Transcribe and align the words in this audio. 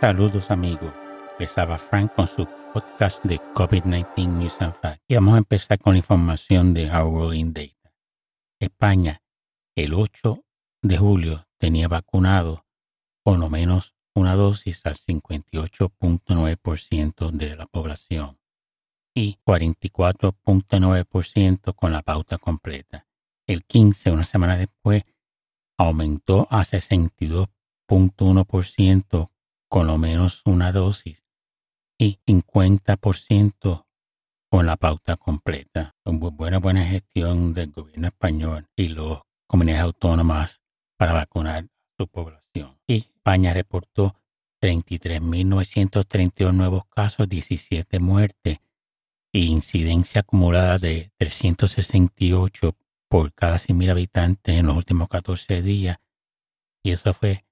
Saludos 0.00 0.50
amigos, 0.50 0.92
empezaba 1.32 1.76
Frank 1.76 2.14
con 2.14 2.26
su 2.26 2.48
podcast 2.72 3.22
de 3.22 3.38
COVID-19 3.52 4.28
News 4.28 4.56
and 4.62 4.72
Facts. 4.72 5.02
Y 5.06 5.16
vamos 5.16 5.34
a 5.34 5.38
empezar 5.38 5.78
con 5.78 5.92
la 5.92 5.98
información 5.98 6.72
de 6.72 6.90
Our 6.90 7.12
Rolling 7.12 7.52
Data. 7.52 7.92
España, 8.58 9.20
el 9.76 9.92
8 9.92 10.42
de 10.80 10.96
julio, 10.96 11.46
tenía 11.58 11.86
vacunado 11.86 12.64
por 13.22 13.38
lo 13.38 13.50
menos 13.50 13.94
una 14.14 14.36
dosis 14.36 14.86
al 14.86 14.96
58.9% 14.96 17.30
de 17.32 17.56
la 17.56 17.66
población 17.66 18.38
y 19.14 19.36
44.9% 19.44 21.74
con 21.74 21.92
la 21.92 22.00
pauta 22.00 22.38
completa. 22.38 23.06
El 23.46 23.64
15, 23.64 24.12
una 24.12 24.24
semana 24.24 24.56
después, 24.56 25.04
aumentó 25.76 26.48
a 26.50 26.62
62.1% 26.62 29.30
con 29.70 29.86
lo 29.86 29.98
menos 29.98 30.42
una 30.44 30.72
dosis 30.72 31.24
y 31.96 32.18
50% 32.26 33.86
con 34.50 34.66
la 34.66 34.76
pauta 34.76 35.16
completa. 35.16 35.94
Buena, 36.04 36.58
buena 36.58 36.84
gestión 36.84 37.54
del 37.54 37.70
gobierno 37.70 38.08
español 38.08 38.66
y 38.74 38.88
las 38.88 39.20
comunidades 39.46 39.84
autónomas 39.84 40.60
para 40.96 41.12
vacunar 41.12 41.66
a 41.66 41.68
su 41.96 42.08
población. 42.08 42.80
Y 42.88 42.96
España 43.14 43.54
reportó 43.54 44.16
33.932 44.60 46.52
nuevos 46.52 46.86
casos, 46.86 47.28
17 47.28 48.00
muertes 48.00 48.58
e 49.32 49.38
incidencia 49.38 50.22
acumulada 50.22 50.78
de 50.78 51.12
368 51.16 52.76
por 53.08 53.32
cada 53.34 53.54
100.000 53.54 53.90
habitantes 53.92 54.58
en 54.58 54.66
los 54.66 54.76
últimos 54.76 55.08
14 55.08 55.62
días. 55.62 55.98
Y 56.82 56.90
eso 56.90 57.14
fue 57.14 57.44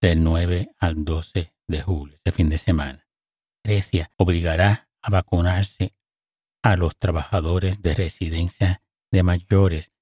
del 0.00 0.22
9 0.22 0.70
al 0.78 1.04
12 1.04 1.53
de 1.66 1.82
julio, 1.82 2.14
este 2.16 2.32
fin 2.32 2.48
de 2.48 2.58
semana. 2.58 3.06
Grecia 3.62 4.10
obligará 4.16 4.88
a 5.00 5.10
vacunarse 5.10 5.94
a 6.62 6.74
los 6.76 6.96
trabajadores 6.96 7.80
de 7.82 7.94
residencia 7.94 8.82
de 9.10 9.22
mayores 9.22 9.92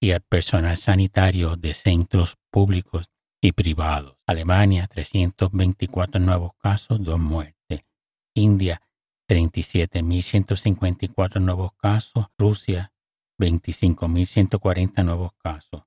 y 0.00 0.12
al 0.12 0.20
personal 0.20 0.76
sanitario 0.76 1.56
de 1.56 1.74
centros 1.74 2.38
públicos 2.50 3.10
y 3.40 3.50
privados. 3.52 4.18
Alemania, 4.26 4.86
324 4.86 6.20
nuevos 6.20 6.52
casos, 6.58 7.02
dos 7.02 7.18
muertes. 7.18 7.86
India, 8.34 8.82
37.154 9.28 11.40
nuevos 11.40 11.72
casos. 11.76 12.26
Rusia, 12.38 12.92
25.140 13.38 15.04
nuevos 15.04 15.32
casos. 15.38 15.82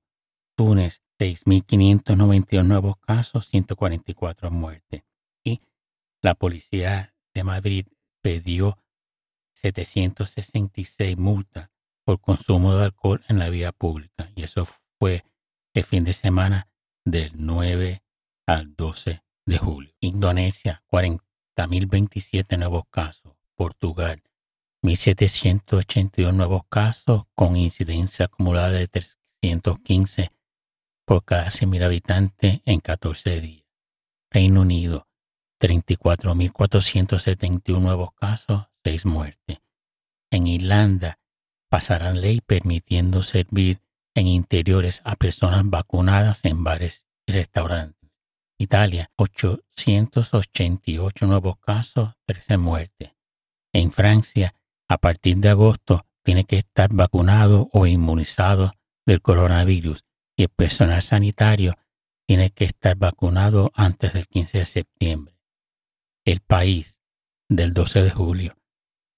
Túnez, 0.56 1.00
6.592 1.18 2.64
nuevos 2.64 2.96
casos, 2.98 3.48
144 3.48 4.50
muertes 4.50 5.04
la 6.22 6.34
policía 6.34 7.14
de 7.34 7.44
Madrid 7.44 7.86
pidió 8.22 8.78
766 9.54 11.18
multas 11.18 11.70
por 12.04 12.20
consumo 12.20 12.74
de 12.74 12.84
alcohol 12.84 13.22
en 13.28 13.38
la 13.38 13.50
vía 13.50 13.72
pública 13.72 14.30
y 14.34 14.44
eso 14.44 14.66
fue 14.98 15.24
el 15.74 15.84
fin 15.84 16.04
de 16.04 16.12
semana 16.12 16.68
del 17.04 17.32
9 17.34 18.02
al 18.46 18.74
12 18.74 19.22
de 19.46 19.58
julio. 19.58 19.92
Indonesia, 20.00 20.82
40.027 20.90 22.58
nuevos 22.58 22.84
casos. 22.90 23.32
Portugal, 23.54 24.22
1.782 24.82 26.32
nuevos 26.32 26.62
casos 26.68 27.24
con 27.34 27.56
incidencia 27.56 28.26
acumulada 28.26 28.70
de 28.70 28.88
315 28.88 30.30
por 31.04 31.24
cada 31.24 31.46
100.000 31.46 31.84
habitantes 31.84 32.60
en 32.64 32.80
14 32.80 33.40
días. 33.40 33.66
Reino 34.30 34.62
Unido, 34.62 35.06
34.471 35.62 37.78
nuevos 37.78 38.12
casos, 38.14 38.66
6 38.82 39.06
muertes. 39.06 39.60
En 40.32 40.48
Irlanda 40.48 41.20
pasará 41.70 42.12
ley 42.12 42.40
permitiendo 42.40 43.22
servir 43.22 43.80
en 44.16 44.26
interiores 44.26 45.00
a 45.04 45.14
personas 45.14 45.62
vacunadas 45.64 46.44
en 46.44 46.64
bares 46.64 47.06
y 47.26 47.32
restaurantes. 47.32 48.10
Italia, 48.58 49.12
888 49.16 51.26
nuevos 51.26 51.58
casos, 51.58 52.14
13 52.26 52.58
muertes. 52.58 53.12
En 53.72 53.92
Francia, 53.92 54.56
a 54.88 54.98
partir 54.98 55.36
de 55.36 55.50
agosto, 55.50 56.04
tiene 56.24 56.42
que 56.44 56.58
estar 56.58 56.92
vacunado 56.92 57.70
o 57.72 57.86
inmunizado 57.86 58.72
del 59.06 59.22
coronavirus 59.22 60.04
y 60.36 60.42
el 60.42 60.48
personal 60.48 61.02
sanitario 61.02 61.74
tiene 62.26 62.50
que 62.50 62.64
estar 62.64 62.96
vacunado 62.96 63.70
antes 63.74 64.12
del 64.12 64.26
15 64.26 64.58
de 64.58 64.66
septiembre. 64.66 65.36
El 66.24 66.38
País 66.38 67.00
del 67.48 67.74
12 67.74 68.02
de 68.02 68.10
julio. 68.10 68.56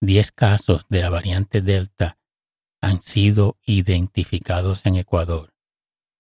10 0.01 0.33
casos 0.33 0.87
de 0.89 1.03
la 1.03 1.11
variante 1.11 1.61
Delta 1.61 2.19
han 2.81 3.03
sido 3.03 3.59
identificados 3.67 4.87
en 4.87 4.97
Ecuador. 4.97 5.53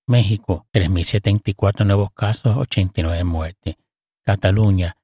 México, 0.06 0.67
3.074 0.75 1.87
nuevos 1.87 2.12
casos, 2.12 2.59
89 2.59 3.25
muertes. 3.25 3.77
Cataluña 4.25 4.99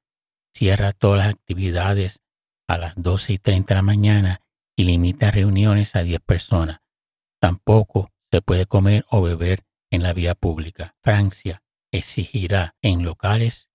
cierra 0.53 0.91
todas 0.91 1.25
las 1.25 1.33
actividades 1.33 2.21
a 2.67 2.77
las 2.77 2.93
12 2.95 3.33
y 3.33 3.37
30 3.39 3.73
de 3.73 3.77
la 3.79 3.81
mañana 3.81 4.41
y 4.75 4.83
limita 4.83 5.31
reuniones 5.31 5.95
a 5.95 6.03
10 6.03 6.21
personas. 6.21 6.81
Tampoco 7.39 8.11
se 8.29 8.43
puede 8.43 8.67
comer 8.67 9.03
o 9.09 9.23
beber 9.23 9.63
en 9.89 10.03
la 10.03 10.13
vía 10.13 10.35
pública. 10.35 10.95
Francia 11.01 11.63
exigirá 11.91 12.75
en 12.83 13.03
locales 13.03 13.70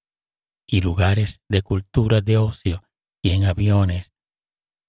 y 0.67 0.81
lugares 0.81 1.41
de 1.49 1.63
cultura 1.63 2.21
de 2.21 2.37
ocio 2.39 2.83
y 3.23 3.31
en 3.31 3.45
aviones 3.45 4.13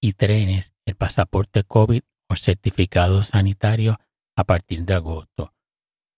y 0.00 0.12
trenes 0.12 0.72
el 0.84 0.96
pasaporte 0.96 1.64
COVID 1.64 2.02
o 2.28 2.36
certificado 2.36 3.22
sanitario 3.22 3.96
a 4.36 4.44
partir 4.44 4.84
de 4.84 4.94
agosto. 4.94 5.54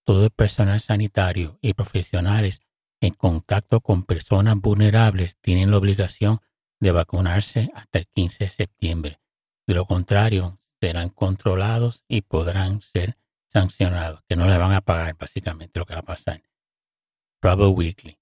Todo 0.05 0.25
el 0.25 0.31
personal 0.31 0.79
sanitario 0.79 1.57
y 1.61 1.73
profesionales 1.73 2.61
en 3.01 3.13
contacto 3.13 3.81
con 3.81 4.03
personas 4.03 4.55
vulnerables 4.59 5.37
tienen 5.41 5.71
la 5.71 5.77
obligación 5.77 6.41
de 6.79 6.91
vacunarse 6.91 7.71
hasta 7.73 7.99
el 7.99 8.07
15 8.07 8.43
de 8.45 8.49
septiembre. 8.49 9.21
De 9.67 9.75
lo 9.75 9.85
contrario, 9.85 10.59
serán 10.79 11.09
controlados 11.09 12.03
y 12.07 12.21
podrán 12.21 12.81
ser 12.81 13.17
sancionados, 13.47 14.21
que 14.27 14.35
no 14.35 14.47
le 14.47 14.57
van 14.57 14.73
a 14.73 14.81
pagar 14.81 15.15
básicamente 15.17 15.79
lo 15.79 15.85
que 15.85 15.93
va 15.93 15.99
a 15.99 16.05
pasar. 16.05 16.41
Travel 17.39 17.67
Weekly, 17.67 18.19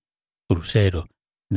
crucero, 0.48 1.08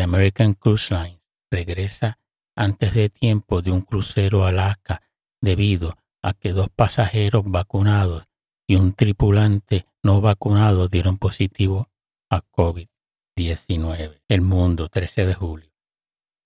American 0.00 0.54
Cruise 0.54 0.90
Lines 0.90 1.20
regresa 1.50 2.18
antes 2.56 2.94
de 2.94 3.10
tiempo 3.10 3.62
de 3.62 3.70
un 3.70 3.82
crucero 3.82 4.44
a 4.44 4.48
Alaska 4.48 5.02
debido 5.40 5.96
a 6.22 6.32
que 6.32 6.52
dos 6.52 6.68
pasajeros 6.74 7.44
vacunados 7.46 8.26
y 8.66 8.76
un 8.76 8.94
tripulante 8.94 9.86
no 10.02 10.20
vacunado 10.20 10.88
dieron 10.88 11.18
positivo 11.18 11.90
a 12.30 12.42
COVID-19. 12.42 14.22
El 14.28 14.40
mundo, 14.40 14.88
13 14.88 15.26
de 15.26 15.34
julio. 15.34 15.70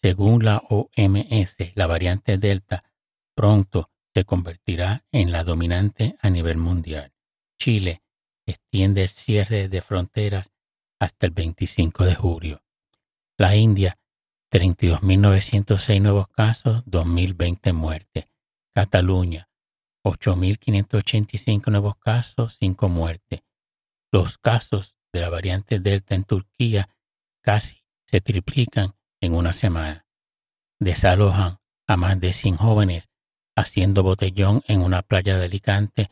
Según 0.00 0.44
la 0.44 0.62
OMS, 0.68 1.56
la 1.74 1.86
variante 1.86 2.38
Delta 2.38 2.84
pronto 3.34 3.90
se 4.14 4.24
convertirá 4.24 5.04
en 5.12 5.30
la 5.30 5.44
dominante 5.44 6.16
a 6.20 6.30
nivel 6.30 6.58
mundial. 6.58 7.12
Chile 7.58 8.02
extiende 8.46 9.02
el 9.02 9.08
cierre 9.08 9.68
de 9.68 9.82
fronteras 9.82 10.52
hasta 10.98 11.26
el 11.26 11.32
25 11.32 12.04
de 12.04 12.14
julio. 12.14 12.65
La 13.38 13.54
India, 13.54 13.98
32.906 14.50 16.00
nuevos 16.00 16.28
casos, 16.28 16.82
2.020 16.86 17.74
muertes. 17.74 18.24
Cataluña, 18.74 19.50
8.585 20.04 21.70
nuevos 21.70 21.96
casos, 21.98 22.56
5 22.58 22.88
muertes. 22.88 23.42
Los 24.10 24.38
casos 24.38 24.96
de 25.12 25.20
la 25.20 25.28
variante 25.28 25.80
Delta 25.80 26.14
en 26.14 26.24
Turquía 26.24 26.88
casi 27.42 27.84
se 28.06 28.22
triplican 28.22 28.94
en 29.20 29.34
una 29.34 29.52
semana. 29.52 30.06
Desalojan 30.80 31.58
a 31.86 31.96
más 31.98 32.18
de 32.18 32.32
100 32.32 32.56
jóvenes 32.56 33.10
haciendo 33.54 34.02
botellón 34.02 34.62
en 34.66 34.80
una 34.80 35.02
playa 35.02 35.36
de 35.36 35.44
Alicante 35.44 36.10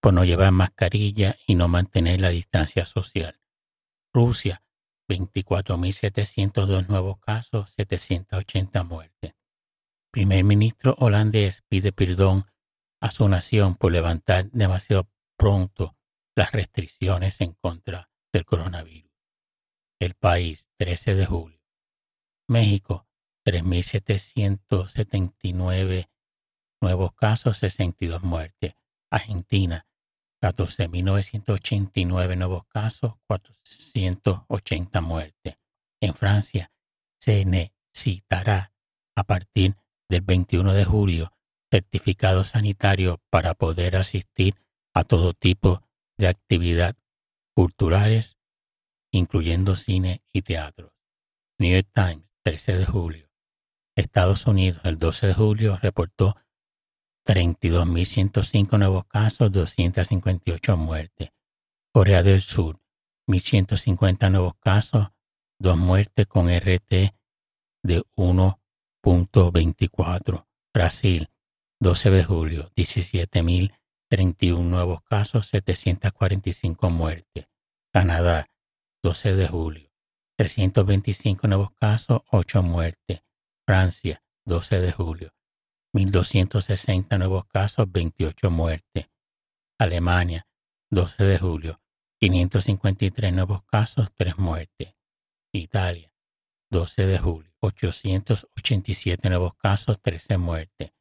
por 0.00 0.12
no 0.12 0.24
llevar 0.24 0.52
mascarilla 0.52 1.36
y 1.46 1.54
no 1.54 1.68
mantener 1.68 2.20
la 2.20 2.28
distancia 2.28 2.84
social. 2.84 3.40
Rusia 4.12 4.62
24.702 5.08 6.88
nuevos 6.88 7.18
casos, 7.18 7.72
780 7.72 8.84
muertes. 8.84 9.34
Primer 10.10 10.44
ministro 10.44 10.94
holandés 10.98 11.62
pide 11.68 11.92
perdón 11.92 12.46
a 13.00 13.10
su 13.10 13.28
nación 13.28 13.74
por 13.74 13.92
levantar 13.92 14.50
demasiado 14.50 15.10
pronto 15.36 15.96
las 16.34 16.52
restricciones 16.52 17.40
en 17.40 17.54
contra 17.54 18.10
del 18.32 18.44
coronavirus. 18.44 19.10
El 19.98 20.12
país, 20.14 20.68
13 20.76 21.14
de 21.14 21.24
julio. 21.26 21.58
México, 22.46 23.08
3.779 23.44 26.08
nuevos 26.80 27.12
casos, 27.14 27.58
62 27.58 28.22
muertes. 28.22 28.74
Argentina, 29.10 29.87
14.989 30.40 32.36
nuevos 32.36 32.64
casos, 32.66 33.14
480 33.26 35.00
muertes. 35.00 35.56
En 36.00 36.14
Francia, 36.14 36.70
se 37.20 37.44
necesitará 37.44 38.72
a 39.16 39.24
partir 39.24 39.76
del 40.08 40.22
21 40.22 40.72
de 40.72 40.84
julio 40.84 41.32
certificado 41.70 42.44
sanitario 42.44 43.20
para 43.30 43.54
poder 43.54 43.96
asistir 43.96 44.54
a 44.94 45.04
todo 45.04 45.34
tipo 45.34 45.82
de 46.16 46.28
actividad 46.28 46.96
culturales, 47.54 48.36
incluyendo 49.12 49.76
cine 49.76 50.22
y 50.32 50.42
teatro. 50.42 50.94
New 51.58 51.72
York 51.72 51.88
Times, 51.92 52.24
13 52.44 52.76
de 52.76 52.86
julio. 52.86 53.28
Estados 53.96 54.46
Unidos, 54.46 54.80
el 54.84 54.98
12 54.98 55.26
de 55.26 55.34
julio, 55.34 55.76
reportó 55.76 56.36
32.105 57.28 58.78
nuevos 58.78 59.04
casos, 59.04 59.52
258 59.52 60.78
muertes. 60.78 61.28
Corea 61.92 62.22
del 62.22 62.40
Sur, 62.40 62.80
1.150 63.28 64.30
nuevos 64.30 64.54
casos, 64.60 65.08
dos 65.58 65.76
muertes 65.76 66.26
con 66.26 66.48
RT 66.48 67.12
de 67.82 68.02
1.24. 68.16 70.46
Brasil, 70.72 71.28
12 71.80 72.10
de 72.10 72.24
julio, 72.24 72.72
17.031 72.74 74.62
nuevos 74.62 75.02
casos, 75.02 75.48
745 75.48 76.88
muertes. 76.88 77.46
Canadá, 77.92 78.46
12 79.02 79.34
de 79.34 79.48
julio, 79.48 79.92
325 80.38 81.46
nuevos 81.46 81.72
casos, 81.72 82.22
8 82.30 82.62
muertes. 82.62 83.20
Francia, 83.66 84.22
12 84.46 84.80
de 84.80 84.92
julio, 84.92 85.34
1.260 85.94 87.18
nuevos 87.18 87.46
casos, 87.46 87.90
28 87.90 88.50
muertes. 88.50 89.08
Alemania, 89.78 90.46
12 90.90 91.24
de 91.24 91.38
julio, 91.38 91.80
553 92.20 93.32
nuevos 93.32 93.62
casos, 93.64 94.12
3 94.14 94.38
muertes. 94.38 94.94
Italia, 95.52 96.12
12 96.70 97.06
de 97.06 97.18
julio, 97.18 97.50
887 97.60 99.28
nuevos 99.28 99.54
casos, 99.54 100.00
13 100.00 100.38
muertes. 100.38 100.92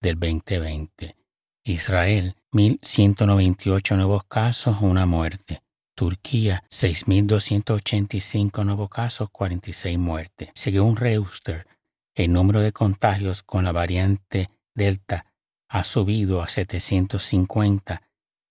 del 0.00 0.16
2020. 0.20 1.16
Israel, 1.64 2.36
1.198 2.52 3.96
nuevos 3.96 4.22
casos, 4.24 4.80
una 4.80 5.06
muerte. 5.06 5.60
Turquía, 5.96 6.62
6.285 6.70 8.64
nuevos 8.64 8.88
casos, 8.88 9.28
46 9.30 9.98
muertes. 9.98 10.50
Según 10.54 10.94
Reuster, 10.94 11.66
el 12.14 12.32
número 12.32 12.60
de 12.60 12.70
contagios 12.70 13.42
con 13.42 13.64
la 13.64 13.72
variante 13.72 14.50
Delta 14.72 15.26
ha 15.68 15.82
subido 15.82 16.42
a 16.42 16.46
750 16.46 18.02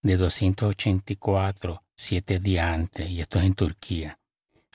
de 0.02 0.18
284 0.18 1.84
siete 1.96 2.40
días 2.40 2.68
antes, 2.68 3.10
y 3.10 3.22
esto 3.22 3.40
es 3.40 3.46
en 3.46 3.54
Turquía. 3.56 4.20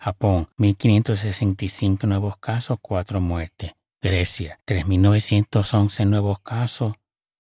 Japón, 0.03 0.49
1.565 0.59 2.09
nuevos 2.09 2.37
casos, 2.39 2.77
4 2.83 3.21
muertes. 3.21 3.71
Grecia, 4.03 4.59
3.911 4.67 6.09
nuevos 6.09 6.41
casos, 6.41 6.95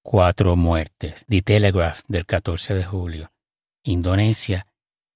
4 0.04 0.54
muertes. 0.54 1.24
The 1.28 1.42
Telegraph 1.42 2.02
del 2.06 2.24
14 2.24 2.74
de 2.74 2.84
julio. 2.84 3.32
Indonesia, 3.82 4.68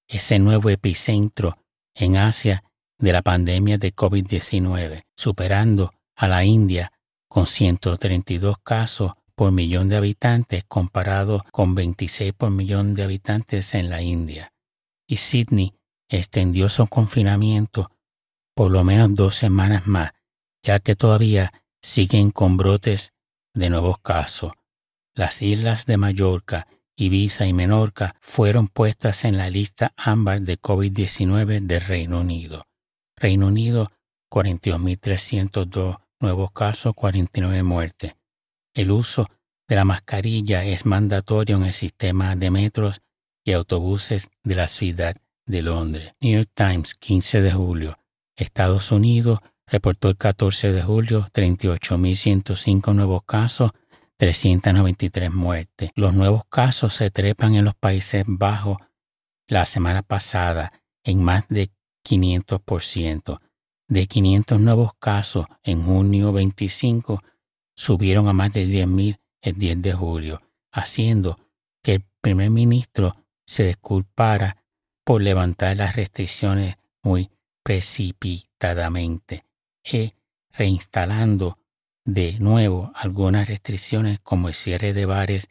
ese 0.09 0.39
nuevo 0.39 0.69
epicentro 0.69 1.57
en 1.95 2.17
Asia 2.17 2.65
de 2.99 3.13
la 3.13 3.21
pandemia 3.21 3.77
de 3.77 3.95
COVID-19, 3.95 5.03
superando 5.15 5.93
a 6.17 6.27
la 6.27 6.43
India 6.43 6.91
con 7.29 7.47
132 7.47 8.57
casos 8.61 9.13
por 9.35 9.53
millón 9.53 9.87
de 9.87 9.95
habitantes 9.95 10.65
comparado 10.67 11.45
con 11.53 11.75
26 11.75 12.33
por 12.33 12.49
millón 12.49 12.93
de 12.93 13.03
habitantes 13.03 13.73
en 13.73 13.89
la 13.89 14.01
India. 14.01 14.51
Y 15.07 15.15
Sydney 15.15 15.76
extendió 16.09 16.69
su 16.69 16.87
confinamiento 16.87 17.91
por 18.55 18.71
lo 18.71 18.83
menos 18.83 19.13
dos 19.13 19.35
semanas 19.35 19.85
más, 19.85 20.13
ya 20.63 20.79
que 20.79 20.95
todavía 20.95 21.53
siguen 21.81 22.31
con 22.31 22.57
brotes 22.57 23.13
de 23.53 23.69
nuevos 23.69 23.99
casos. 23.99 24.53
Las 25.13 25.41
islas 25.41 25.85
de 25.85 25.97
Mallorca, 25.97 26.67
Ibiza 26.95 27.45
y 27.45 27.53
Menorca 27.53 28.15
fueron 28.19 28.67
puestas 28.67 29.25
en 29.25 29.37
la 29.37 29.51
lista 29.51 29.93
ámbar 29.95 30.41
de 30.41 30.59
COVID-19 30.59 31.61
del 31.61 31.81
Reino 31.81 32.21
Unido. 32.21 32.65
Reino 33.15 33.47
Unido, 33.47 33.91
42.302 34.31 35.99
nuevos 36.19 36.51
casos, 36.51 36.95
49 36.95 37.61
muertes. 37.61 38.15
El 38.73 38.89
uso 38.91 39.27
de 39.67 39.75
la 39.75 39.85
mascarilla 39.85 40.63
es 40.63 40.85
mandatorio 40.85 41.57
en 41.57 41.65
el 41.65 41.73
sistema 41.73 42.35
de 42.35 42.49
metros 42.49 43.01
y 43.43 43.51
autobuses 43.51 44.29
de 44.43 44.55
la 44.55 44.67
ciudad 44.67 45.15
de 45.47 45.61
Londres. 45.61 46.13
New 46.19 46.35
York 46.35 46.51
Times, 46.53 46.93
15 46.93 47.41
de 47.41 47.51
julio. 47.51 47.97
Estados 48.35 48.91
Unidos 48.91 49.39
reportó 49.65 50.09
el 50.09 50.17
14 50.17 50.71
de 50.71 50.83
julio 50.83 51.27
38.105 51.33 52.93
nuevos 52.93 53.23
casos, 53.25 53.71
393 54.17 55.33
muertes. 55.33 55.89
Los 55.95 56.13
nuevos 56.13 56.43
casos 56.49 56.93
se 56.93 57.09
trepan 57.09 57.55
en 57.55 57.65
los 57.65 57.75
Países 57.75 58.23
Bajos 58.27 58.77
la 59.47 59.65
semana 59.65 60.03
pasada 60.03 60.71
en 61.03 61.23
más 61.23 61.45
de 61.49 61.69
500%. 62.05 63.39
De 63.89 64.05
500 64.05 64.59
nuevos 64.59 64.91
casos 64.99 65.45
en 65.63 65.83
junio 65.83 66.33
25 66.33 67.21
subieron 67.75 68.27
a 68.27 68.33
más 68.33 68.51
de 68.51 68.65
10.000 68.65 69.19
el 69.41 69.57
10 69.57 69.81
de 69.81 69.93
julio, 69.93 70.41
haciendo 70.71 71.39
que 71.81 71.95
el 71.95 72.05
primer 72.21 72.49
ministro 72.49 73.15
se 73.45 73.65
disculpara 73.67 74.57
por 75.07 75.21
levantar 75.21 75.77
las 75.77 75.95
restricciones 75.95 76.75
muy 77.01 77.29
precipitadamente 77.63 79.45
y 79.81 80.11
reinstalando 80.51 81.59
de 82.03 82.37
nuevo 82.39 82.91
algunas 82.93 83.47
restricciones 83.47 84.19
como 84.19 84.49
el 84.49 84.53
cierre 84.53 84.91
de 84.91 85.05
bares 85.05 85.47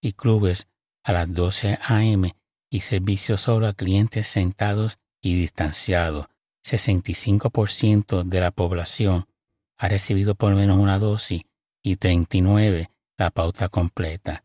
y 0.00 0.14
clubes 0.14 0.66
a 1.04 1.12
las 1.12 1.32
12 1.32 1.78
a.m. 1.84 2.34
y 2.68 2.80
servicio 2.80 3.36
solo 3.36 3.68
a 3.68 3.74
clientes 3.74 4.26
sentados 4.26 4.98
y 5.22 5.38
distanciados. 5.38 6.26
65% 6.64 8.24
de 8.24 8.40
la 8.40 8.50
población 8.50 9.28
ha 9.76 9.86
recibido 9.86 10.34
por 10.34 10.50
lo 10.50 10.56
menos 10.56 10.78
una 10.78 10.98
dosis 10.98 11.42
y 11.80 11.94
39 11.94 12.90
la 13.18 13.30
pauta 13.30 13.68
completa. 13.68 14.42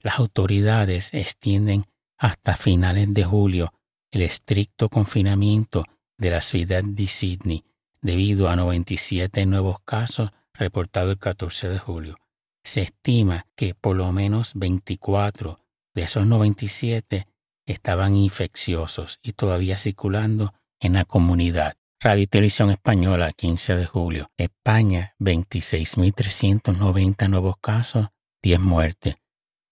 Las 0.00 0.18
autoridades 0.18 1.14
extienden 1.14 1.86
hasta 2.22 2.56
finales 2.56 3.12
de 3.12 3.24
julio 3.24 3.74
el 4.12 4.22
estricto 4.22 4.88
confinamiento 4.88 5.84
de 6.16 6.30
la 6.30 6.40
ciudad 6.40 6.84
de 6.84 7.08
Sydney 7.08 7.64
debido 8.00 8.48
a 8.48 8.54
97 8.54 9.44
nuevos 9.44 9.80
casos 9.84 10.30
reportados 10.54 11.10
el 11.10 11.18
14 11.18 11.68
de 11.68 11.80
julio. 11.80 12.14
Se 12.62 12.82
estima 12.82 13.48
que 13.56 13.74
por 13.74 13.96
lo 13.96 14.12
menos 14.12 14.52
24 14.54 15.58
de 15.94 16.02
esos 16.02 16.24
97 16.24 17.26
estaban 17.66 18.14
infecciosos 18.14 19.18
y 19.20 19.32
todavía 19.32 19.76
circulando 19.76 20.54
en 20.78 20.92
la 20.92 21.04
comunidad. 21.04 21.74
Radio 21.98 22.22
y 22.22 22.28
Televisión 22.28 22.70
Española, 22.70 23.32
15 23.32 23.74
de 23.74 23.86
julio. 23.86 24.30
España, 24.36 25.16
26.390 25.18 27.28
nuevos 27.28 27.56
casos, 27.60 28.10
10 28.42 28.60
muertes. 28.60 29.16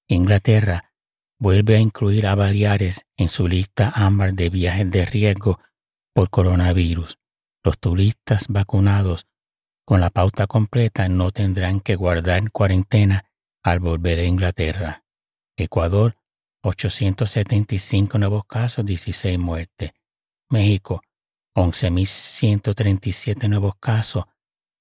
Inglaterra 0.09 0.90
vuelve 1.41 1.77
a 1.77 1.81
incluir 1.81 2.27
a 2.27 2.35
Baleares 2.37 3.07
en 3.17 3.31
su 3.31 3.49
lista 3.49 3.91
ámbar 3.95 4.35
de 4.35 4.51
viajes 4.51 4.89
de 4.91 5.07
riesgo 5.07 5.59
por 6.15 6.31
coronavirus. 6.31 7.19
Los 7.65 7.79
turistas 7.79 8.47
vacunados 8.49 9.27
con 9.85 10.01
la 10.01 10.11
pauta 10.11 10.47
completa 10.47 11.09
no 11.09 11.31
tendrán 11.31 11.81
que 11.81 11.97
guardar 11.97 12.53
cuarentena 12.53 13.25
al 13.63 13.81
volver 13.81 14.21
a 14.21 14.25
Inglaterra. 14.25 15.05
Ecuador, 15.57 16.17
875 16.63 18.19
nuevos 18.19 18.45
casos, 18.45 18.85
16 18.85 19.39
muertes. 19.39 19.93
México, 20.51 21.03
11.137 21.57 23.49
nuevos 23.49 23.75
casos, 23.81 24.25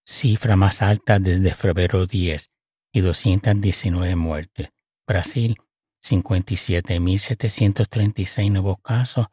cifra 0.06 0.56
más 0.56 0.82
alta 0.82 1.20
desde 1.20 1.56
febrero 1.56 2.06
10 2.06 2.50
y 2.92 3.02
219 3.02 4.16
muertes. 4.16 4.70
Brasil, 5.08 5.56
57.736 6.04 8.52
nuevos 8.52 8.78
casos, 8.82 9.28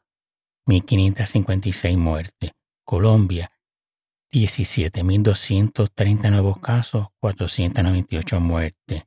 1.556 0.66 1.96
muertes. 1.96 2.52
Colombia, 2.84 3.50
17.230 4.32 6.30
nuevos 6.30 6.58
casos, 6.58 7.06
498 7.20 8.40
muertes. 8.40 9.04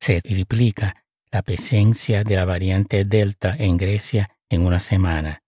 Se 0.00 0.20
triplica 0.20 1.04
la 1.30 1.42
presencia 1.42 2.24
de 2.24 2.36
la 2.36 2.44
variante 2.44 3.04
Delta 3.04 3.56
en 3.58 3.76
Grecia 3.76 4.30
en 4.48 4.64
una 4.66 4.80
semana. 4.80 5.42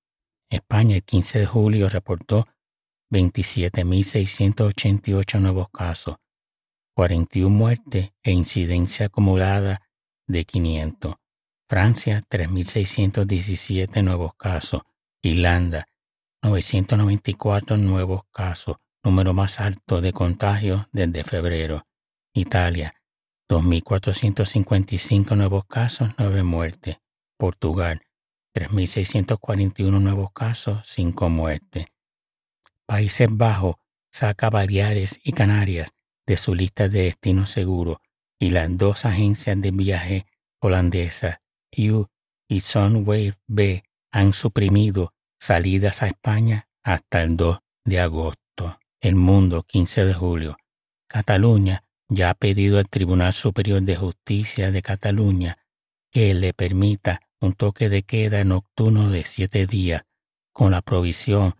España 0.50 0.96
el 0.96 1.04
15 1.04 1.38
de 1.40 1.46
julio 1.46 1.88
reportó 1.88 2.46
27.688 3.12 5.40
nuevos 5.40 5.68
casos, 5.70 6.16
41 6.94 7.48
muertes 7.48 8.10
e 8.22 8.32
incidencia 8.32 9.06
acumulada 9.06 9.80
de 10.26 10.44
500. 10.44 11.14
Francia 11.68 12.22
3.617 12.30 14.02
nuevos 14.02 14.34
casos. 14.36 14.82
Irlanda 15.22 15.88
994 16.42 17.76
nuevos 17.76 18.22
casos, 18.30 18.76
número 19.02 19.34
más 19.34 19.58
alto 19.58 20.00
de 20.00 20.12
contagios 20.12 20.86
desde 20.92 21.24
febrero. 21.24 21.86
Italia 22.32 22.94
2.455 23.48 25.36
nuevos 25.36 25.64
casos, 25.66 26.10
9 26.18 26.42
muertes. 26.44 26.98
Portugal 27.36 28.00
3.641 28.54 30.00
nuevos 30.00 30.32
casos, 30.32 30.80
5 30.84 31.28
muertes. 31.28 31.86
Países 32.86 33.28
Bajos 33.30 33.76
saca 34.10 34.50
Baleares 34.50 35.18
y 35.22 35.32
Canarias 35.32 35.92
de 36.26 36.36
su 36.36 36.54
lista 36.54 36.88
de 36.88 37.02
destinos 37.02 37.50
seguros 37.50 37.98
y 38.38 38.50
las 38.50 38.76
dos 38.76 39.04
agencias 39.04 39.60
de 39.60 39.70
viaje 39.72 40.26
holandesas, 40.60 41.38
U 41.76 42.06
y 42.48 42.60
Sunwave 42.60 43.34
B, 43.46 43.84
han 44.10 44.32
suprimido 44.32 45.12
salidas 45.38 46.02
a 46.02 46.08
España 46.08 46.68
hasta 46.82 47.22
el 47.22 47.36
2 47.36 47.58
de 47.84 48.00
agosto. 48.00 48.78
El 49.00 49.14
Mundo, 49.14 49.62
15 49.62 50.04
de 50.04 50.14
julio. 50.14 50.56
Cataluña 51.08 51.84
ya 52.08 52.30
ha 52.30 52.34
pedido 52.34 52.78
al 52.78 52.88
Tribunal 52.88 53.32
Superior 53.32 53.82
de 53.82 53.96
Justicia 53.96 54.70
de 54.70 54.82
Cataluña 54.82 55.58
que 56.10 56.34
le 56.34 56.52
permita 56.52 57.20
un 57.40 57.52
toque 57.52 57.88
de 57.88 58.02
queda 58.02 58.42
nocturno 58.44 59.10
de 59.10 59.24
siete 59.24 59.66
días 59.66 60.04
con 60.52 60.70
la 60.70 60.82
provisión 60.82 61.54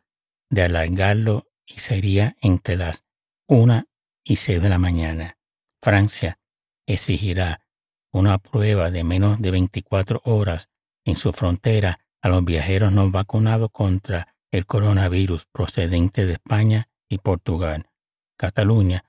de 0.49 0.63
alargarlo 0.63 1.47
y 1.67 1.81
sería 1.81 2.37
entre 2.41 2.77
las 2.77 3.05
una 3.47 3.87
y 4.25 4.37
seis 4.37 4.63
de 4.63 4.69
la 4.69 4.79
mañana. 4.79 5.37
Francia 5.83 6.39
exigirá 6.87 7.66
una 8.17 8.39
prueba 8.39 8.91
de 8.91 9.05
menos 9.05 9.41
de 9.41 9.51
24 9.51 10.23
horas 10.25 10.71
en 11.05 11.17
su 11.17 11.33
frontera 11.33 12.01
a 12.23 12.31
los 12.31 12.45
viajeros 12.45 12.91
no 12.93 13.11
vacunados 13.11 13.71
contra 13.71 14.35
el 14.51 14.65
coronavirus 14.65 15.45
procedente 15.53 16.25
de 16.25 16.35
España 16.35 16.89
y 17.11 17.19
Portugal. 17.19 17.91
Cataluña, 18.39 19.05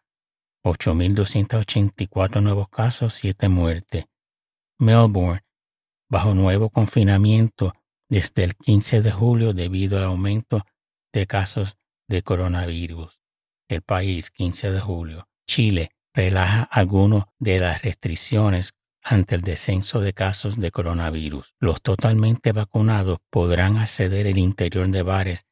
8.284 0.64 2.42
nuevos 2.42 2.68
casos, 2.68 3.14
7 3.14 3.48
muertes. 3.48 4.06
Melbourne, 4.78 5.44
bajo 6.10 6.34
nuevo 6.34 6.70
confinamiento 6.70 7.74
desde 8.10 8.44
el 8.44 8.56
15 8.56 9.02
de 9.02 9.12
julio 9.12 9.54
debido 9.54 9.98
al 9.98 10.04
aumento 10.04 10.66
de 11.14 11.28
casos 11.28 11.78
de 12.10 12.24
coronavirus. 12.24 13.22
El 13.70 13.82
país, 13.82 14.32
15 14.32 14.72
de 14.72 14.82
julio. 14.82 15.30
Chile 15.48 15.92
relaja 16.14 16.64
algunas 16.64 17.26
de 17.40 17.60
las 17.60 17.82
restricciones 17.82 18.74
ante 19.10 19.36
el 19.36 19.42
descenso 19.42 20.02
de 20.02 20.12
casos 20.12 20.60
de 20.60 20.70
coronavirus. 20.70 21.56
Los 21.60 21.82
totalmente 21.82 22.52
vacunados 22.52 23.20
podrán 23.30 23.78
acceder 23.78 24.28
al 24.28 24.38
interior 24.38 24.90
de 24.90 25.02
bares, 25.02 25.46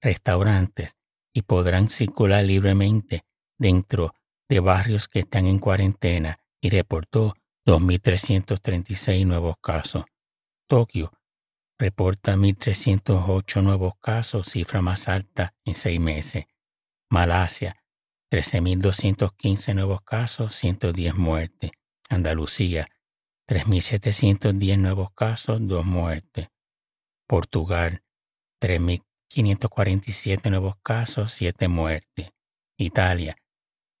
restaurantes 0.00 0.96
y 1.34 1.42
podrán 1.42 1.90
circular 1.90 2.42
libremente 2.42 3.24
dentro 3.58 4.14
de 4.48 4.60
barrios 4.60 5.08
que 5.08 5.20
están 5.20 5.46
en 5.46 5.58
cuarentena 5.58 6.38
y 6.58 6.70
reportó 6.70 7.34
2.336 7.66 9.26
nuevos 9.26 9.56
casos. 9.60 10.04
Tokio 10.66 11.12
reporta 11.78 12.34
1.308 12.34 13.62
nuevos 13.62 13.94
casos, 14.00 14.46
cifra 14.46 14.80
más 14.80 15.08
alta 15.08 15.54
en 15.66 15.74
seis 15.74 16.00
meses. 16.00 16.46
Malasia, 17.10 17.76
13.215 18.30 19.74
nuevos 19.74 20.00
casos, 20.00 20.54
110 20.54 21.14
muertes. 21.16 21.72
Andalucía, 22.08 22.86
3.710 23.52 24.78
nuevos 24.78 25.12
casos, 25.12 25.58
2 25.60 25.84
muertes. 25.84 26.48
Portugal, 27.26 28.02
3.547 28.62 30.48
nuevos 30.48 30.76
casos, 30.82 31.34
7 31.34 31.68
muertes. 31.68 32.30
Italia, 32.78 33.36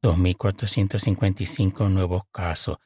2.455 0.02 1.90
nuevos 1.90 2.22
casos, 2.32 2.78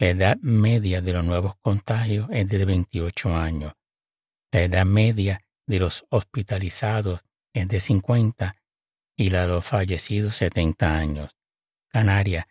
la 0.00 0.08
edad 0.08 0.36
media 0.38 1.02
de 1.02 1.12
los 1.12 1.24
nuevos 1.24 1.54
contagios 1.60 2.26
es 2.32 2.48
de 2.48 2.64
28 2.64 3.36
años. 3.36 3.74
La 4.50 4.62
edad 4.62 4.84
media 4.84 5.40
de 5.68 5.78
los 5.78 6.04
hospitalizados 6.10 7.20
es 7.54 7.68
de 7.68 7.78
50 7.78 8.56
y 9.16 9.30
la 9.30 9.42
de 9.42 9.46
los 9.46 9.64
fallecidos 9.64 10.34
70 10.34 10.96
años. 10.96 11.36
Canarias 11.86 12.46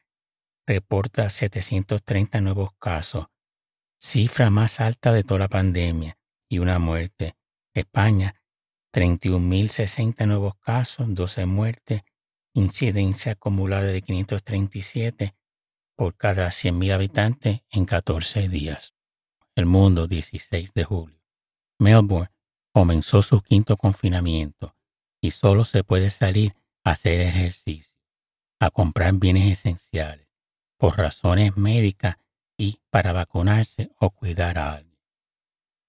reporta 0.66 1.30
730 1.30 2.40
nuevos 2.40 2.70
casos, 2.80 3.28
cifra 4.02 4.50
más 4.50 4.82
alta 4.82 5.14
de 5.14 5.24
toda 5.24 5.42
la 5.42 5.48
pandemia 5.48 6.18
y 6.50 6.58
una 6.58 6.80
muerte. 6.80 7.36
España, 7.74 8.42
31.060 8.94 10.26
nuevos 10.26 10.56
casos, 10.56 11.14
12 11.14 11.46
muertes, 11.46 12.02
incidencia 12.54 13.34
acumulada 13.34 13.86
de 13.86 14.02
537 14.02 15.36
por 15.96 16.18
cada 16.18 16.48
100.000 16.48 16.92
habitantes 16.92 17.62
en 17.70 17.86
14 17.86 18.50
días. 18.50 18.96
El 19.56 19.68
mundo, 19.68 20.08
16 20.08 20.74
de 20.74 20.84
julio. 20.84 21.22
Melbourne 21.78 22.32
comenzó 22.74 23.22
su 23.22 23.42
quinto 23.42 23.78
confinamiento 23.78 24.76
y 25.22 25.32
solo 25.32 25.64
se 25.64 25.84
puede 25.84 26.10
salir 26.10 26.56
a 26.84 26.92
hacer 26.92 27.22
ejercicio, 27.22 27.96
a 28.60 28.72
comprar 28.72 29.14
bienes 29.14 29.60
esenciales, 29.60 30.28
por 30.78 30.98
razones 30.98 31.56
médicas 31.56 32.18
y 32.62 32.80
para 32.92 33.12
vacunarse 33.12 33.92
o 33.98 34.12
cuidar 34.12 34.60
a 34.60 34.74
alguien. 34.74 35.00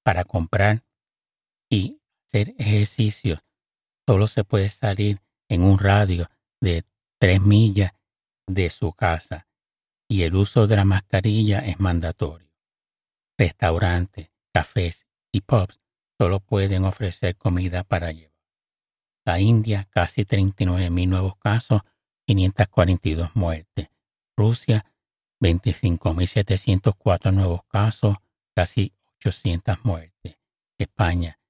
Para 0.02 0.24
comprar 0.24 0.82
y 1.68 2.00
hacer 2.26 2.54
ejercicio 2.56 3.42
solo 4.08 4.26
se 4.26 4.42
puede 4.42 4.70
salir 4.70 5.18
en 5.50 5.64
un 5.64 5.78
radio 5.78 6.28
de 6.62 6.84
3 7.18 7.42
millas 7.42 7.92
de 8.46 8.70
su 8.70 8.94
casa 8.94 9.46
y 10.08 10.22
el 10.22 10.34
uso 10.34 10.66
de 10.66 10.76
la 10.76 10.86
mascarilla 10.86 11.58
es 11.58 11.78
mandatorio. 11.78 12.50
Restaurantes, 13.36 14.30
cafés 14.50 15.06
y 15.30 15.42
pubs 15.42 15.78
solo 16.18 16.40
pueden 16.40 16.86
ofrecer 16.86 17.36
comida 17.36 17.84
para 17.84 18.12
llevar. 18.12 18.32
La 19.26 19.40
India, 19.40 19.86
casi 19.90 20.24
39.000 20.24 21.06
nuevos 21.06 21.36
casos, 21.36 21.82
542 22.26 23.36
muertes. 23.36 23.90
Rusia, 24.38 24.86
25.704 25.42 27.32
nuevos 27.32 27.64
casos, 27.64 28.16
casi 28.54 28.94
800 29.18 29.84
muertes. 29.84 30.38
España, 30.78 31.40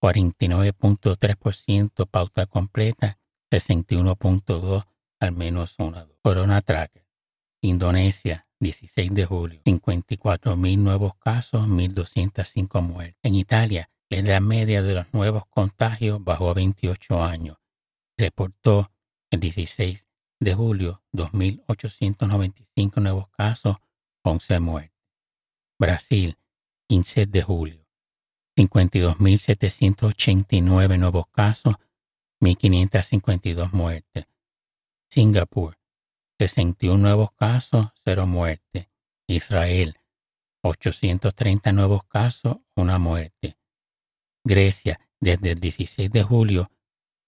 49.3% 0.00 2.06
pauta 2.06 2.46
completa, 2.46 3.18
61.2 3.50 4.86
al 5.18 5.32
menos 5.32 5.74
una. 5.78 6.06
Corona 6.22 6.60
Tracker. 6.60 7.06
Indonesia, 7.62 8.46
16 8.60 9.14
de 9.14 9.24
julio, 9.24 9.60
54.000 9.64 10.78
nuevos 10.78 11.14
casos, 11.16 11.66
1.205 11.66 12.82
muertes. 12.82 13.18
En 13.22 13.34
Italia, 13.34 13.90
la 14.10 14.18
edad 14.18 14.40
media 14.40 14.82
de 14.82 14.94
los 14.94 15.12
nuevos 15.14 15.44
contagios 15.48 16.22
bajó 16.22 16.50
a 16.50 16.54
28 16.54 17.22
años. 17.22 17.56
Reportó 18.18 18.90
el 19.30 19.40
16 19.40 20.11
de 20.42 20.54
julio 20.54 21.02
2.895 21.12 23.00
nuevos 23.00 23.28
casos, 23.28 23.76
11 24.24 24.60
muertes. 24.60 24.92
Brasil, 25.78 26.38
15 26.88 27.26
de 27.26 27.42
julio, 27.42 27.86
52.789 28.56 30.98
nuevos 30.98 31.28
casos, 31.28 31.76
1.552 32.40 33.72
muertes. 33.72 34.26
Singapur, 35.10 35.78
61 36.38 36.98
nuevos 36.98 37.32
casos, 37.32 37.88
0 38.04 38.26
muertes. 38.26 38.88
Israel, 39.28 39.96
830 40.62 41.72
nuevos 41.72 42.02
casos, 42.04 42.56
1 42.74 42.98
muerte. 42.98 43.56
Grecia, 44.44 44.98
desde 45.20 45.52
el 45.52 45.60
16 45.60 46.10
de 46.10 46.24
julio, 46.24 46.72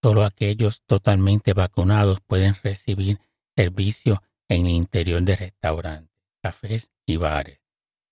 solo 0.05 0.23
aquellos 0.27 0.83
totalmente 0.85 1.55
vacunados 1.55 2.21
pueden 2.21 2.55
recibir 2.63 3.19
servicio 3.57 4.23
en 4.51 4.67
el 4.67 4.73
interior 4.73 5.23
de 5.23 5.35
restaurantes, 5.35 6.15
cafés 6.43 6.93
y 7.07 7.17
bares. 7.17 7.63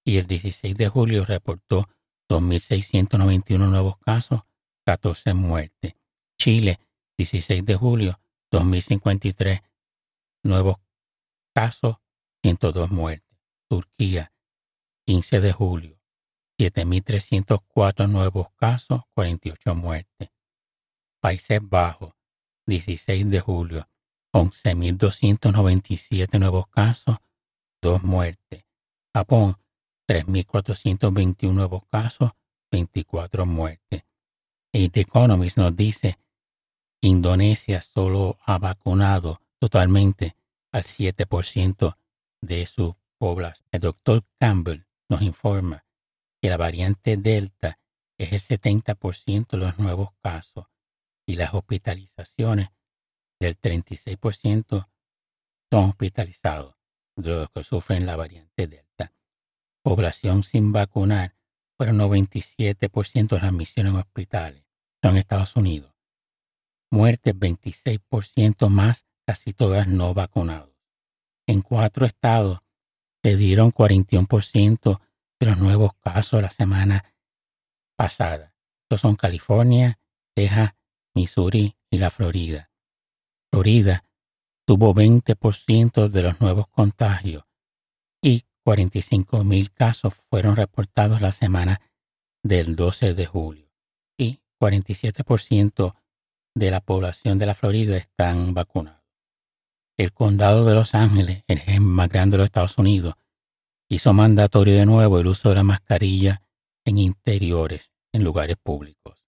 Y 0.03 0.17
el 0.17 0.27
16 0.27 0.75
de 0.75 0.89
julio 0.89 1.27
reportó 1.27 1.87
2.691 2.31 3.69
nuevos 3.69 3.99
casos, 3.99 4.41
14 4.87 5.35
muertes. 5.35 5.95
Chile, 6.39 6.81
16 7.19 7.63
de 7.63 7.75
julio, 7.75 8.19
2053 8.51 9.61
nuevos 10.45 10.77
casos, 11.55 11.97
102 12.43 12.91
muertes. 12.91 13.39
Turquía, 13.69 14.33
15 15.05 15.43
de 15.43 15.53
julio, 15.53 16.01
7.304 16.59 18.09
nuevos 18.09 18.47
casos, 18.57 19.03
48 19.13 19.75
muertes. 19.75 20.31
Países 21.23 21.61
Bajos, 21.63 22.13
16 22.67 23.31
de 23.31 23.39
julio, 23.39 23.89
11.297 24.33 26.41
nuevos 26.41 26.67
casos, 26.67 27.19
2 27.81 28.03
muertes. 28.03 28.65
Japón, 29.15 29.57
3.421 30.09 31.53
nuevos 31.53 31.85
casos, 31.89 32.33
24 32.73 33.47
muertes. 33.47 34.03
Y 34.73 34.89
The 34.89 35.03
Economist 35.03 35.59
nos 35.59 35.77
dice, 35.77 36.19
Indonesia 37.01 37.81
solo 37.83 38.37
ha 38.45 38.59
vacunado 38.59 39.41
totalmente 39.61 40.35
al 40.73 40.83
7% 40.83 41.97
de 42.41 42.67
su 42.67 42.97
población. 43.19 43.69
El 43.71 43.83
doctor 43.83 44.25
Campbell 44.41 44.87
nos 45.09 45.23
informa 45.23 45.85
que 46.41 46.51
la 46.51 46.57
variante 46.57 47.17
Delta 47.17 47.79
es 48.19 48.51
el 48.51 48.59
70% 48.59 49.51
de 49.51 49.59
los 49.59 49.79
nuevos 49.79 50.09
casos 50.21 50.67
y 51.27 51.37
las 51.37 51.55
hospitalizaciones 51.55 52.69
del 53.41 53.59
36% 53.61 54.89
son 55.71 55.91
hospitalizados 55.91 56.77
de 57.17 57.31
los 57.31 57.51
que 57.51 57.65
sufren 57.65 58.07
la 58.07 58.17
variante 58.17 58.67
Delta. 58.67 59.13
Población 59.83 60.45
sin 60.45 60.73
vacunar 60.73 61.35
fueron 61.77 61.99
97% 61.99 63.29
de 63.29 63.37
las 63.37 63.45
admisiones 63.45 63.93
en 63.93 63.99
hospitales. 63.99 64.65
Son 65.03 65.17
Estados 65.17 65.57
Unidos. 65.57 65.93
Muertes 66.91 67.35
26% 67.35 68.69
más, 68.69 69.07
casi 69.27 69.53
todas 69.53 69.89
no 69.89 70.15
vacunados. 70.15 70.77
En 71.47 71.63
cuatro 71.63 72.07
estados 72.07 72.61
se 73.23 73.37
dieron 73.37 73.73
41% 73.73 75.01
de 75.41 75.47
los 75.47 75.59
nuevos 75.59 75.93
casos 75.95 76.43
la 76.43 76.51
semana 76.51 77.15
pasada. 77.97 78.55
Estos 78.85 79.01
son 79.01 79.17
California, 79.17 79.99
Texas, 80.35 80.75
Missouri 81.15 81.77
y 81.91 81.99
la 81.99 82.11
Florida. 82.11 82.71
Florida 83.51 84.05
tuvo 84.67 84.95
20% 84.95 86.09
de 86.09 86.23
los 86.23 86.41
nuevos 86.41 86.69
contagios 86.69 87.45
y 88.23 88.45
45 88.65 89.45
mil 89.45 89.73
casos 89.73 90.15
fueron 90.31 90.57
reportados 90.57 91.21
la 91.21 91.33
semana 91.33 91.81
del 92.43 92.77
12 92.77 93.15
de 93.15 93.27
julio 93.27 93.71
y 94.17 94.41
47% 94.61 95.95
de 96.55 96.71
la 96.71 96.81
población 96.81 97.39
de 97.39 97.47
la 97.47 97.55
Florida 97.55 97.97
están 97.97 98.55
vacunados. 98.55 99.03
El 99.99 100.13
condado 100.13 100.65
de 100.65 100.75
Los 100.75 100.95
Ángeles, 100.95 101.45
el 101.47 101.81
más 101.81 102.09
grande 102.09 102.37
de 102.37 102.39
los 102.39 102.47
Estados 102.47 102.79
Unidos, 102.79 103.15
hizo 103.89 104.13
mandatorio 104.13 104.77
de 104.77 104.87
nuevo 104.87 105.19
el 105.19 105.27
uso 105.27 105.51
de 105.51 105.57
la 105.57 105.63
mascarilla 105.63 106.43
en 106.85 106.99
interiores, 106.99 107.93
en 108.13 108.25
lugares 108.25 108.57
públicos. 108.57 109.23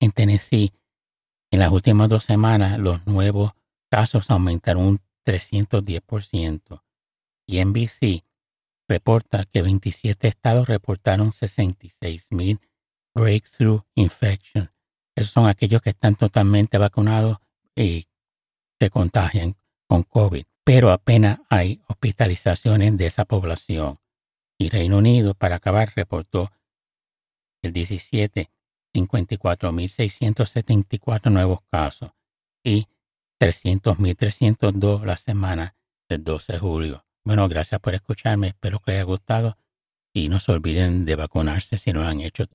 En 0.00 0.12
Tennessee, 0.12 0.72
en 1.50 1.60
las 1.60 1.70
últimas 1.70 2.08
dos 2.08 2.24
semanas, 2.24 2.78
los 2.78 3.06
nuevos 3.06 3.52
casos 3.90 4.30
aumentaron 4.30 4.84
un 4.84 5.00
310% 5.24 6.82
y 7.46 7.64
NBC 7.64 8.24
reporta 8.88 9.44
que 9.44 9.62
27 9.62 10.28
estados 10.28 10.68
reportaron 10.68 11.32
66.000 11.32 12.60
breakthrough 13.14 13.82
infections. 13.94 14.70
Esos 15.14 15.32
son 15.32 15.46
aquellos 15.46 15.82
que 15.82 15.90
están 15.90 16.14
totalmente 16.14 16.78
vacunados 16.78 17.38
y 17.74 18.06
se 18.78 18.90
contagian 18.90 19.56
con 19.88 20.02
COVID 20.02 20.44
pero 20.66 20.90
apenas 20.90 21.38
hay 21.48 21.80
hospitalizaciones 21.86 22.98
de 22.98 23.06
esa 23.06 23.24
población. 23.24 24.00
Y 24.58 24.68
Reino 24.68 24.98
Unido, 24.98 25.32
para 25.34 25.54
acabar, 25.56 25.92
reportó 25.94 26.50
el 27.62 27.72
17 27.72 28.50
54.674 28.96 31.30
nuevos 31.30 31.60
casos 31.70 32.10
y 32.64 32.88
300.302 33.40 35.04
la 35.04 35.16
semana 35.16 35.76
del 36.08 36.24
12 36.24 36.54
de 36.54 36.58
julio. 36.58 37.04
Bueno, 37.24 37.48
gracias 37.48 37.80
por 37.80 37.94
escucharme, 37.94 38.48
espero 38.48 38.80
que 38.80 38.90
les 38.92 38.98
haya 38.98 39.04
gustado 39.04 39.56
y 40.12 40.28
no 40.28 40.40
se 40.40 40.52
olviden 40.52 41.04
de 41.04 41.16
vacunarse 41.16 41.78
si 41.78 41.92
no 41.92 42.00
lo 42.00 42.06
han 42.06 42.20
hecho. 42.20 42.44